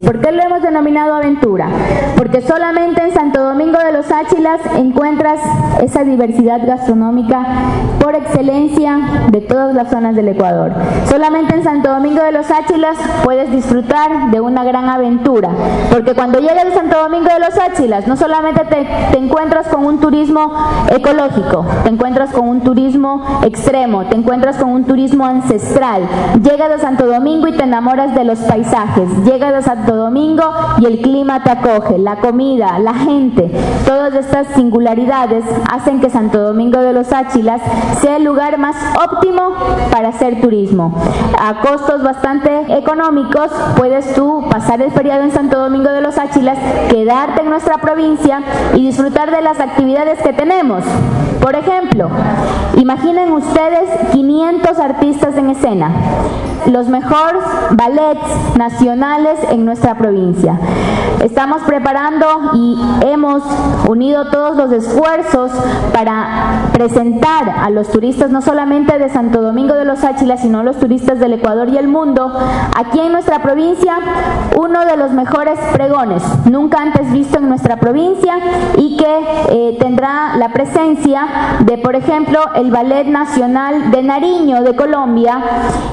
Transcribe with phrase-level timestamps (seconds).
[0.00, 1.68] ¿Por qué lo hemos denominado aventura?
[2.16, 5.40] Porque solamente en Santo Domingo de los Áchilas encuentras
[5.82, 7.44] esa diversidad gastronómica
[8.00, 8.98] por excelencia
[9.30, 10.72] de todas las zonas del Ecuador.
[11.04, 15.50] Solamente en Santo Domingo de los Áchilas puedes disfrutar de una gran aventura,
[15.92, 20.00] porque cuando llegas a Santo Domingo de los Áchilas no solamente te, encuentras con un
[20.00, 20.50] turismo
[20.88, 26.08] ecológico, te encuentras con un turismo extremo, te encuentras con un turismo ancestral.
[26.42, 30.44] Llegas a Santo Domingo y te enamoras de los paisajes, llegas a Santo Domingo
[30.78, 33.50] y el clima te acoge, la comida, la gente,
[33.86, 37.60] todas estas singularidades hacen que Santo Domingo de los Áchilas
[38.00, 39.54] sea el lugar más óptimo
[39.90, 40.94] para hacer turismo.
[41.38, 46.58] A costos bastante económicos puedes tú pasar el feriado en Santo Domingo de los Áchilas,
[46.88, 48.42] quedarte en nuestra provincia
[48.74, 50.84] y disfrutar de las actividades que tenemos.
[51.40, 52.10] Por ejemplo,
[52.76, 55.90] imaginen ustedes 500 artistas en escena,
[56.66, 60.58] los mejores ballets nacionales en nuestra provincia.
[61.20, 63.42] Estamos preparando y hemos
[63.86, 65.50] unido todos los esfuerzos
[65.92, 70.78] para presentar a los turistas no solamente de Santo Domingo de los Áchilas, sino los
[70.78, 72.32] turistas del Ecuador y el mundo,
[72.74, 73.98] aquí en nuestra provincia,
[74.56, 78.38] uno de los mejores pregones, nunca antes visto en nuestra provincia
[78.78, 79.18] y que
[79.50, 81.26] eh, tendrá la presencia
[81.60, 85.38] de, por ejemplo, el Ballet Nacional de Nariño de Colombia,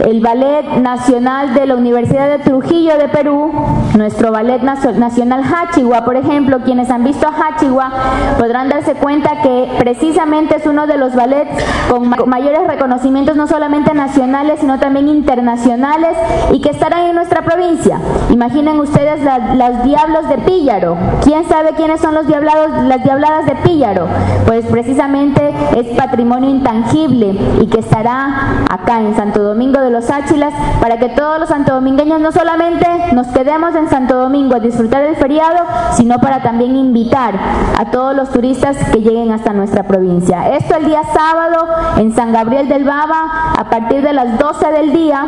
[0.00, 3.52] el Ballet Nacional de la Universidad de Trujillo de Perú,
[3.96, 7.90] nuestro Ballet Nacional Hachigua, por ejemplo, quienes han visto a Hachigua
[8.38, 11.50] podrán darse cuenta que precisamente es uno de los ballets
[11.90, 16.16] con mayores reconocimientos no solamente nacionales, sino también internacionales
[16.52, 17.98] y que estarán en nuestra provincia.
[18.30, 20.96] Imaginen ustedes las Diablos de Píllaro.
[21.22, 24.06] ¿Quién sabe quiénes son los diablados, las Diabladas de Píllaro?
[24.46, 30.54] Pues precisamente es patrimonio intangible y que estará acá en Santo Domingo de los Áchilas
[30.80, 35.16] para que todos los santodomingueños no solamente nos quedemos en Santo Domingo a disfrutar del
[35.16, 35.64] feriado,
[35.94, 37.34] sino para también invitar
[37.78, 40.56] a todos los turistas que lleguen hasta nuestra provincia.
[40.56, 41.66] Esto el día sábado
[41.98, 45.24] en San Gabriel del Baba, a partir de las 12 del día,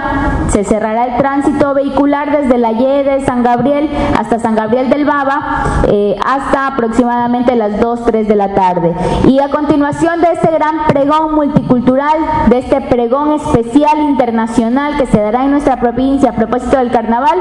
[0.48, 5.04] se cerrará el tránsito vehicular desde la Y de San Gabriel hasta San Gabriel del
[5.04, 8.94] Baba, eh, hasta aproximadamente las 2, 3 de la tarde.
[9.26, 12.16] Y a continuación de este gran pregón multicultural,
[12.48, 17.38] de este pregón especial internacional que se dará en nuestra provincia a propósito del carnaval,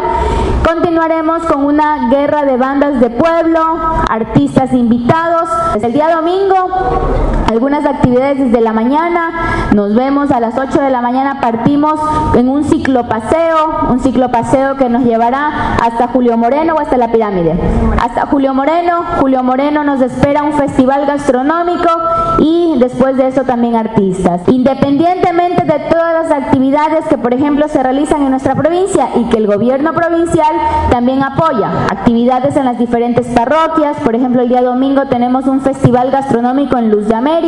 [0.68, 3.60] continuaremos con una guerra de bandas de pueblo,
[4.10, 5.50] artistas invitados.
[5.84, 6.70] El día domingo,
[7.54, 12.00] algunas actividades desde la mañana, nos vemos a las 8 de la mañana, partimos
[12.34, 17.54] en un ciclopaseo, un ciclopaseo que nos llevará hasta Julio Moreno o hasta la pirámide.
[18.02, 21.90] Hasta Julio Moreno, Julio Moreno nos espera un festival gastronómico
[22.40, 24.42] y después de eso también artistas.
[24.48, 29.38] Independientemente de todas las actividades que por ejemplo se realizan en nuestra provincia y que
[29.38, 30.56] el gobierno provincial
[30.90, 36.10] también apoya, actividades en las diferentes parroquias, por ejemplo el día domingo tenemos un festival
[36.10, 37.43] gastronómico en Luz de América,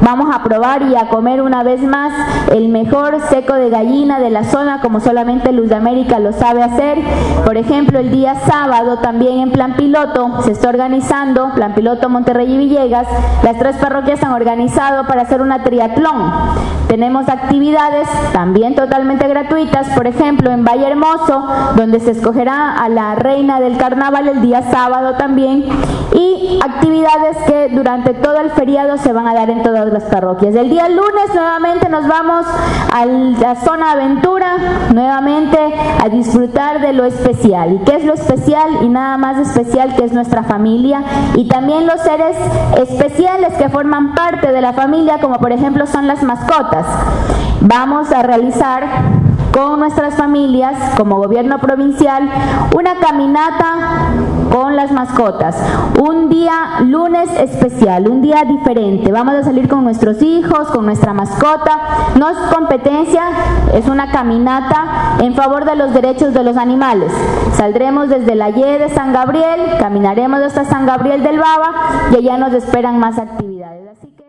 [0.00, 2.12] vamos a probar y a comer una vez más
[2.50, 6.62] el mejor seco de gallina de la zona como solamente Luz de América lo sabe
[6.62, 6.98] hacer,
[7.44, 12.54] por ejemplo el día sábado también en Plan Piloto se está organizando, Plan Piloto Monterrey
[12.54, 13.06] y Villegas,
[13.42, 16.83] las tres parroquias han organizado para hacer una triatlón.
[16.94, 21.44] Tenemos actividades también totalmente gratuitas, por ejemplo en Valle Hermoso,
[21.74, 25.64] donde se escogerá a la reina del carnaval el día sábado también,
[26.12, 30.54] y actividades que durante todo el feriado se van a dar en todas las parroquias.
[30.54, 32.46] El día lunes nuevamente nos vamos
[32.92, 34.56] a la zona aventura,
[34.92, 35.58] nuevamente
[36.00, 37.72] a disfrutar de lo especial.
[37.72, 38.70] ¿Y qué es lo especial?
[38.82, 41.02] Y nada más especial que es nuestra familia
[41.34, 42.36] y también los seres
[42.76, 46.83] especiales que forman parte de la familia, como por ejemplo son las mascotas.
[47.60, 48.84] Vamos a realizar
[49.54, 52.28] con nuestras familias, como gobierno provincial,
[52.76, 54.12] una caminata
[54.52, 55.56] con las mascotas.
[56.00, 59.12] Un día lunes especial, un día diferente.
[59.12, 61.78] Vamos a salir con nuestros hijos, con nuestra mascota.
[62.18, 63.22] No es competencia,
[63.72, 67.12] es una caminata en favor de los derechos de los animales.
[67.52, 71.72] Saldremos desde la Y de San Gabriel, caminaremos hasta San Gabriel del Baba
[72.10, 73.88] y allá nos esperan más actividades.
[73.88, 74.23] Así que